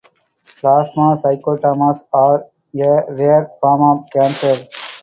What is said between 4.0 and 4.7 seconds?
cancer.